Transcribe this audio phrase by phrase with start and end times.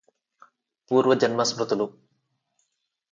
[0.91, 1.85] పూర్వ జన్మ స్మృతులు